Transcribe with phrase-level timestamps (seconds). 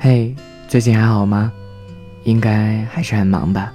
[0.00, 0.32] 嘿，
[0.68, 1.52] 最近还好吗？
[2.22, 3.72] 应该还是很忙吧。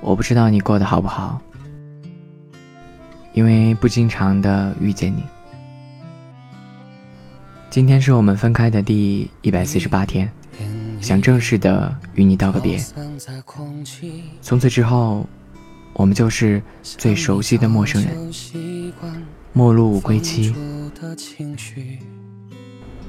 [0.00, 1.42] 我不知道你过得好不好，
[3.32, 5.24] 因为不经常的遇见你。
[7.70, 10.30] 今天是我们分开的第一百四十八天，
[11.00, 12.78] 想正式的与你道个别。
[14.40, 15.26] 从此之后，
[15.92, 18.32] 我们就是最熟悉的陌生人，
[19.52, 20.54] 陌路无归期。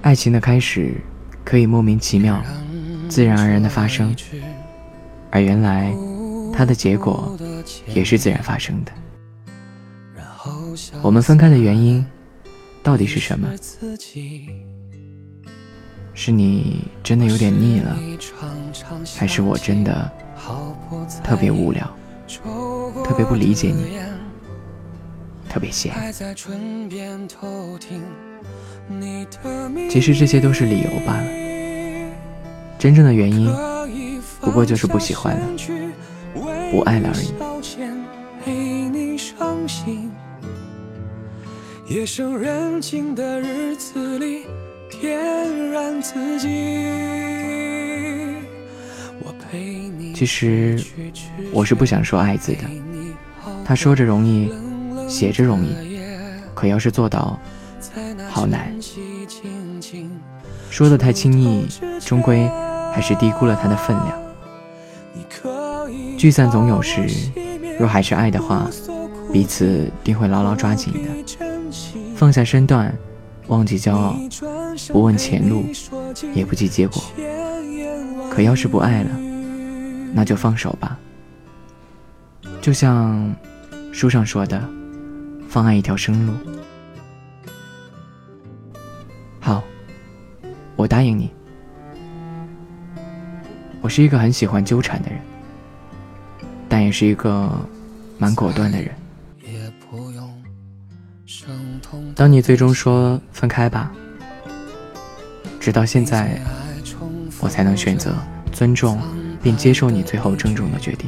[0.05, 1.01] 爱情的开始，
[1.43, 2.39] 可以莫名其妙、
[3.09, 4.15] 自然而然的发生，
[5.31, 5.91] 而原来
[6.53, 7.35] 它的结果
[7.87, 8.91] 也是自然发生的。
[11.01, 12.05] 我们分开的原因。
[12.83, 13.49] 到底是什么？
[16.13, 17.97] 是你真的有点腻了，
[19.17, 20.11] 还是我真的
[21.23, 21.91] 特别无聊，
[23.03, 23.97] 特别不理解你，
[25.49, 25.91] 特别闲？
[29.89, 31.27] 其实这些都是理由罢了，
[32.77, 33.51] 真正的原因
[34.41, 35.47] 不过就是不喜欢了，
[36.71, 37.33] 不爱了而已。
[41.87, 44.45] 夜深人静的日子里，
[44.99, 45.19] 点
[45.71, 46.47] 燃自己。
[50.13, 50.83] 其实
[51.51, 52.63] 我是不想说爱字的，
[53.63, 54.51] 他说着容易，
[55.07, 55.75] 写着容易，
[56.53, 57.39] 可要是做到，
[58.35, 58.69] 好难。
[60.69, 61.65] 说的太轻易，
[62.01, 62.45] 终归
[62.93, 64.21] 还是低估了他的分量。
[66.17, 67.07] 聚散总有时，
[67.79, 68.69] 若还是爱的话，
[69.31, 70.99] 彼此定会牢牢抓紧的。
[72.17, 72.93] 放下身段，
[73.47, 74.17] 忘记骄傲，
[74.89, 75.63] 不问前路，
[76.33, 77.01] 也不计结果。
[78.29, 79.11] 可要是不爱了，
[80.13, 80.99] 那就放手吧。
[82.61, 83.33] 就像
[83.93, 84.61] 书上说的，
[85.47, 86.33] 放爱一条生路。
[89.45, 89.63] 好，
[90.75, 91.29] 我答应你。
[93.79, 95.19] 我是一个很喜欢纠缠的人，
[96.67, 97.51] 但也是一个
[98.17, 98.91] 蛮果断的人。
[102.15, 103.91] 当你最终说分开吧，
[105.59, 106.41] 直到现在，
[107.39, 108.15] 我才能选择
[108.51, 108.99] 尊重
[109.43, 111.07] 并接受你最后郑重的决定。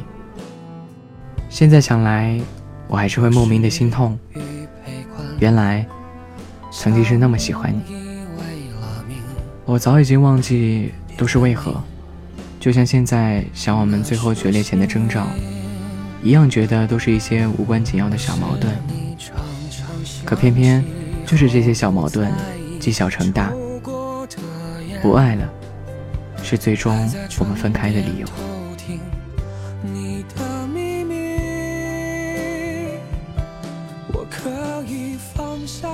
[1.48, 2.40] 现在想来，
[2.86, 4.16] 我还是会莫名的心痛。
[5.40, 5.84] 原来，
[6.70, 7.97] 曾经是那么喜欢你，
[9.68, 11.78] 我早已经忘记都是为何。
[12.58, 15.26] 就像现在想我们最后决裂前的征兆，
[16.22, 18.74] 一样觉得都是一些无关紧要的小矛盾。
[20.24, 20.82] 可偏偏
[21.26, 22.32] 就是这些小矛盾
[22.80, 23.52] 积小成大，
[25.02, 25.46] 不爱了，
[26.42, 26.96] 是最终
[27.38, 28.26] 我们分开的理由。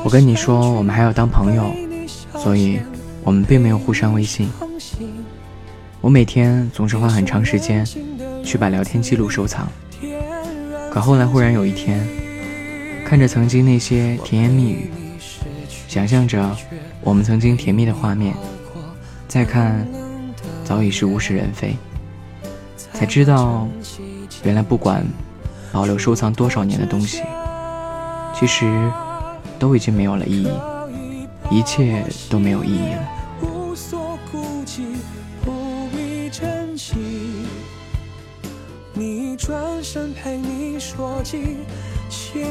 [0.04, 1.74] 我跟你说，我们还要当朋友，
[2.38, 2.78] 所以
[3.24, 4.48] 我们并没有互删微信。
[6.00, 7.84] 我每天总是花很长时间
[8.44, 9.66] 去把聊天记录收藏，
[10.92, 12.06] 可后来忽然有一天。
[13.06, 14.90] 看着曾经那些甜言蜜语，
[15.86, 16.56] 想象着
[17.02, 18.34] 我们曾经甜蜜的画面，
[19.28, 19.86] 再看，
[20.64, 21.76] 早已是物是人非，
[22.94, 23.68] 才知道，
[24.42, 25.04] 原来不管
[25.70, 27.22] 保留收藏多少年的东西，
[28.34, 28.90] 其实
[29.58, 30.50] 都已经没有了意义，
[31.50, 33.08] 一切都没有意义了。
[38.92, 41.58] 你转身陪你说尽。
[42.10, 42.42] 千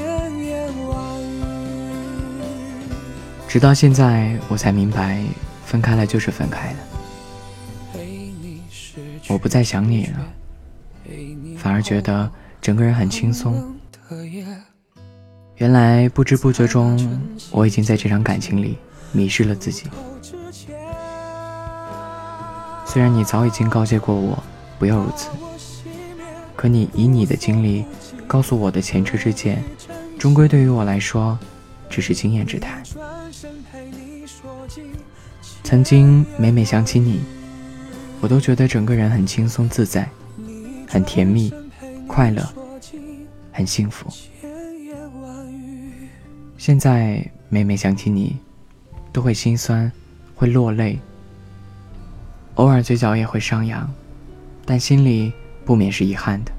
[0.43, 1.43] 言万语。
[3.47, 5.23] 直到现在，我才明白，
[5.65, 6.77] 分开了就是分开了。
[9.29, 10.19] 我不再想你了，
[11.57, 12.29] 反而觉得
[12.59, 13.73] 整个人很轻松。
[15.55, 18.77] 原来不知不觉中，我已经在这场感情里
[19.13, 19.85] 迷失了自己。
[22.93, 24.37] 虽然你早已经告诫过我
[24.77, 25.29] 不要如此，
[26.55, 27.83] 可你以你的经历。
[28.27, 29.63] 告诉我的前车之鉴，
[30.19, 31.37] 终归对于我来说，
[31.89, 32.83] 只是经验之谈。
[35.63, 37.21] 曾经每每想起你，
[38.21, 40.07] 我都觉得整个人很轻松自在，
[40.87, 41.51] 很甜蜜，
[42.07, 42.47] 快乐，
[43.51, 44.07] 很幸福。
[46.59, 48.37] 现在每每想起你，
[49.11, 49.91] 都会心酸，
[50.35, 50.99] 会落泪，
[52.55, 53.89] 偶尔嘴角也会上扬，
[54.63, 55.33] 但心里
[55.65, 56.51] 不免是遗憾的。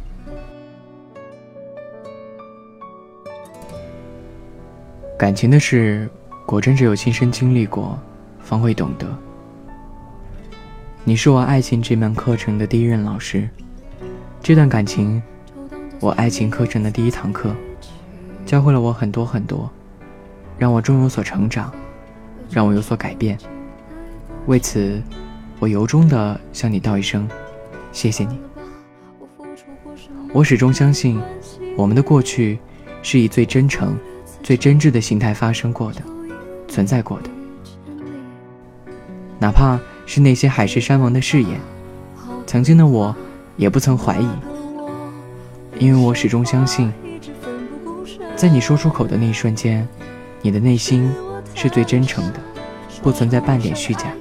[5.17, 6.09] 感情的事，
[6.45, 7.97] 果真只有亲身经历过，
[8.41, 9.07] 方会懂得。
[11.05, 13.49] 你是我爱情这门课程的第一任老师，
[14.43, 15.23] 这段感情，
[16.01, 17.55] 我爱情课程的第一堂课，
[18.45, 19.71] 教会了我很多很多，
[20.59, 21.73] 让我终有所成长，
[22.51, 23.39] 让我有所改变。
[24.47, 25.01] 为此，
[25.65, 27.27] 我由衷的向你道一声
[27.91, 28.39] 谢谢你。
[30.31, 31.19] 我始终相信，
[31.75, 32.59] 我们的过去
[33.03, 33.97] 是以最真诚、
[34.43, 36.03] 最真挚的形态发生过的、
[36.69, 37.31] 存在过的，
[39.39, 41.59] 哪怕是那些海誓山盟的誓言，
[42.47, 43.17] 曾经的我
[43.57, 44.29] 也不曾怀疑，
[45.79, 46.93] 因为我始终相信，
[48.37, 49.89] 在你说出口的那一瞬间，
[50.43, 51.11] 你的内心
[51.55, 52.41] 是最真诚的，
[53.03, 54.13] 不存在半点虚假。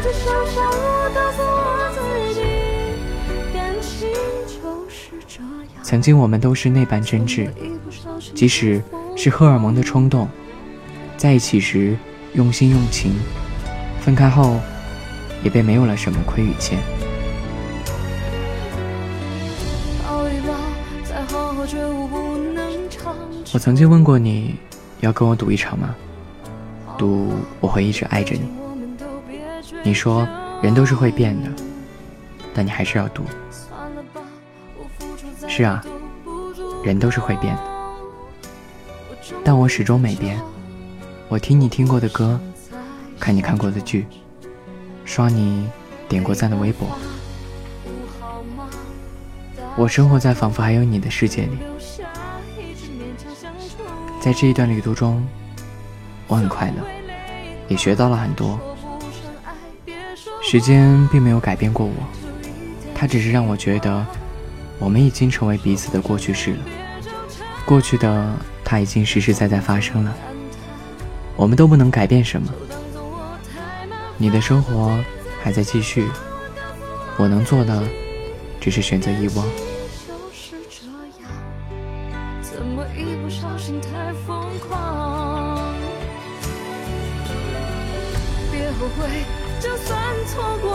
[0.00, 1.98] 我告诉我自
[2.32, 2.40] 己，
[3.52, 4.08] 感情
[4.46, 5.82] 就是这样。
[5.82, 7.48] 曾经我们都是那般真挚，
[8.32, 8.80] 即使
[9.16, 10.28] 是荷尔蒙的冲动，
[11.16, 11.98] 在一起时
[12.34, 13.10] 用心用情，
[14.00, 14.60] 分开后
[15.42, 16.78] 也便没有了什么亏与欠。
[23.52, 24.54] 我曾经问过你，
[25.00, 25.92] 要跟我赌一场吗？
[26.96, 28.48] 赌我会一直爱着你。
[29.82, 30.28] 你说
[30.62, 31.48] 人都是会变的，
[32.52, 33.22] 但你还是要读。
[35.48, 35.82] 是啊，
[36.84, 37.62] 人都是会变的，
[39.44, 40.38] 但我始终没变。
[41.28, 42.38] 我听你听过的歌，
[43.18, 44.06] 看你看过的剧，
[45.04, 45.68] 刷你
[46.08, 46.88] 点过赞的微博。
[49.76, 51.58] 我生活在仿佛还有你的世界里，
[54.20, 55.24] 在这一段旅途中，
[56.26, 56.82] 我很快乐，
[57.68, 58.58] 也学到了很多。
[60.50, 61.92] 时间并没有改变过我，
[62.94, 64.06] 它只是让我觉得，
[64.78, 66.60] 我们已经成为彼此的过去式了。
[67.66, 68.32] 过去的，
[68.64, 70.14] 它已经实实在在发生了，
[71.36, 72.50] 我们都不能改变什么。
[74.16, 74.98] 你的生活
[75.42, 76.08] 还在继续，
[77.18, 77.82] 我能做的，
[78.58, 79.46] 只是选择遗忘。
[83.92, 85.74] 太疯狂，
[88.50, 89.06] 别后悔，
[89.88, 90.68] 算错过，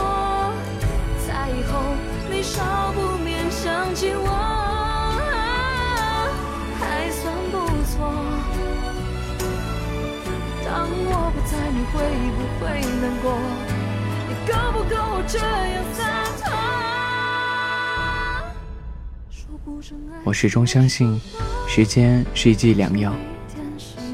[1.27, 1.77] 在以后
[2.31, 4.25] 你少不免想起我，
[6.80, 7.56] 还算不
[7.92, 7.94] 错。
[10.65, 11.94] 当我不在，你会
[12.33, 12.65] 不会
[13.01, 13.25] 难过？
[14.27, 16.01] 你够不够我这样洒
[16.42, 16.50] 脱？
[20.24, 21.21] 我始终相信。
[21.68, 23.13] 时间是一剂良药，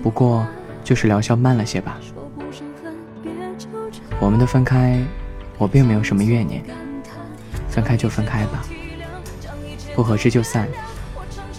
[0.04, 0.46] 不过
[0.84, 1.98] 就是疗效慢了些吧。
[4.20, 5.02] 我们的分开，
[5.58, 6.64] 我并没有什么怨念。
[7.70, 8.64] 分开就分开吧，
[9.96, 10.68] 不合适就散，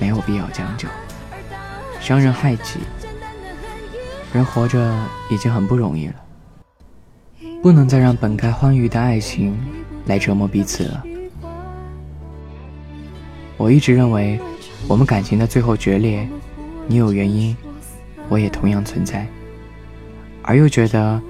[0.01, 0.89] 没有必要将就，
[2.01, 2.81] 伤人害己。
[4.33, 4.95] 人活着
[5.31, 6.15] 已经很不容易了，
[7.63, 9.59] 不能再让本该欢愉的爱情
[10.07, 11.03] 来折磨彼此了。
[13.57, 14.41] 我一直认为。
[14.89, 16.27] 我们感情的最后决裂，
[16.89, 17.55] 你有原因，
[18.29, 19.25] 我也同样存在，
[20.43, 21.21] 而又觉得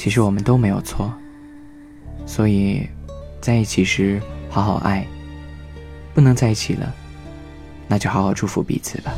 [0.00, 1.12] 其实我们都没有错，
[2.24, 2.88] 所以
[3.38, 4.18] 在一起时
[4.48, 5.06] 好好爱，
[6.14, 6.90] 不能在一起了，
[7.86, 9.12] 那就好好祝福彼此吧。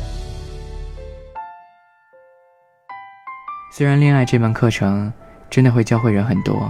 [3.71, 5.09] 虽然恋爱这门课程
[5.49, 6.69] 真的会教会人很多，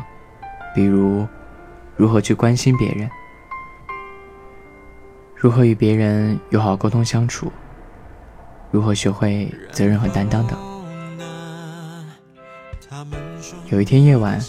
[0.76, 1.28] 比如
[1.98, 3.10] 如何去关心别人。
[5.36, 7.52] 如何与别人友好沟通相处？
[8.70, 10.73] 如何学会责任和担当等？
[13.70, 14.40] 有一天夜晚，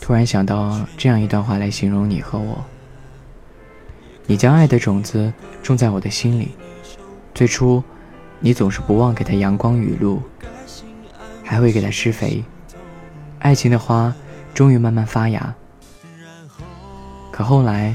[0.00, 2.64] 突然想到这样一段话来形容你和我：
[4.26, 5.32] 你将爱的种子
[5.62, 6.50] 种在我的心里，
[7.34, 7.82] 最初，
[8.40, 10.22] 你总是不忘给它阳光雨露，
[11.42, 12.42] 还会给它施肥，
[13.38, 14.14] 爱情的花
[14.52, 15.54] 终于慢慢发芽。
[17.30, 17.94] 可后来。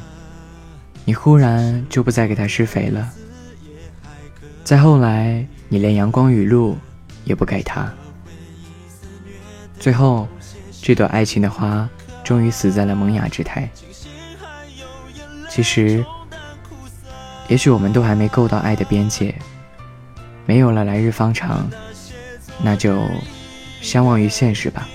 [1.06, 3.10] 你忽然就不再给它施肥了，
[4.63, 6.78] 再后来，你连阳光雨露
[7.24, 7.92] 也不给它，
[9.79, 10.27] 最后，
[10.81, 11.88] 这朵爱情的花
[12.24, 13.69] 终于死在了萌芽之态。
[15.50, 16.03] 其实，
[17.48, 19.33] 也许我们都还没够到爱的边界，
[20.45, 21.67] 没有了来日方长，
[22.62, 23.01] 那就
[23.81, 24.88] 相忘于现实吧。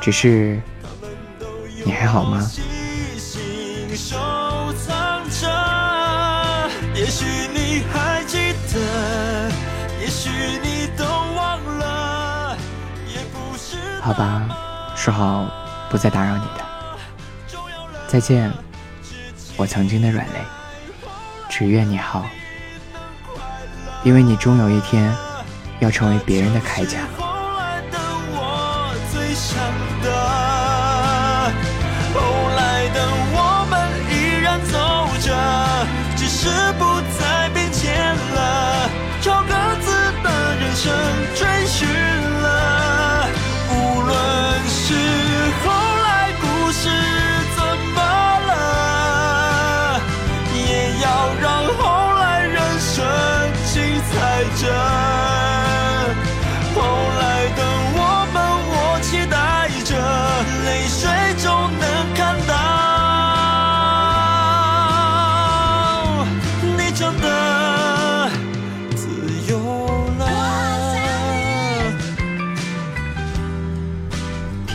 [0.00, 0.60] 只是，
[1.84, 2.50] 你还好吗？
[14.06, 14.40] 好吧，
[14.94, 15.50] 说好
[15.90, 16.64] 不再打扰你的。
[18.06, 18.52] 再见，
[19.56, 20.34] 我曾经的软肋。
[21.50, 22.24] 只愿你好，
[24.04, 25.12] 因为你终有一天
[25.80, 27.00] 要成为别人的铠甲。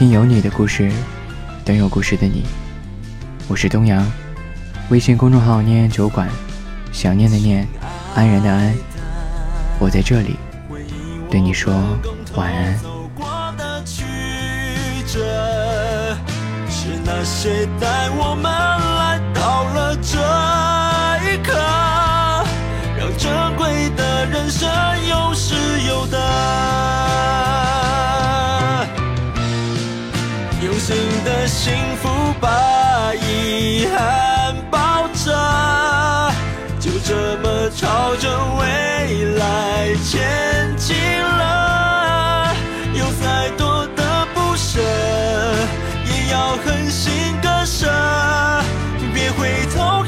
[0.01, 0.91] 听有你的故事，
[1.63, 2.43] 等有故事的你。
[3.47, 4.03] 我是东阳，
[4.89, 6.27] 微信公众号念酒馆，
[6.91, 7.67] 想念的念，
[8.15, 8.73] 安然的安。
[9.77, 10.37] 我在这里
[11.29, 11.71] 对你说
[12.33, 12.75] 晚安。
[16.67, 18.80] 是那些带我们。
[46.71, 47.11] 狠心
[47.43, 47.85] 割舍
[49.13, 50.00] 别回头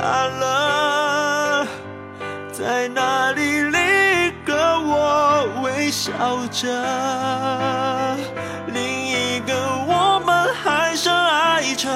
[0.00, 0.06] 他
[0.40, 1.66] 了，
[2.50, 3.78] 在那里，另
[4.28, 6.10] 一个我微笑
[6.50, 6.66] 着，
[8.68, 9.52] 另一个
[9.86, 11.90] 我们还深爱着，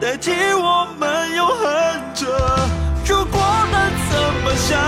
[0.00, 1.68] 代替我们永恒
[2.14, 2.24] 着。
[3.04, 3.38] 如果
[3.72, 3.76] 能
[4.08, 4.78] 怎么想？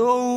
[0.00, 0.29] No.